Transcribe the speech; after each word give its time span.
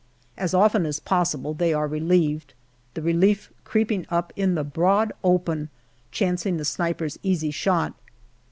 As 0.35 0.55
often 0.55 0.87
as 0.87 0.99
possible 0.99 1.53
they 1.53 1.75
are 1.75 1.85
relieved, 1.87 2.55
the 2.95 3.03
relief 3.03 3.53
creeping 3.63 4.07
up 4.09 4.33
in 4.35 4.55
the 4.55 4.63
broad 4.63 5.13
open, 5.23 5.69
chancing 6.09 6.57
the 6.57 6.65
sniper's 6.65 7.19
easy 7.21 7.51
shot. 7.51 7.93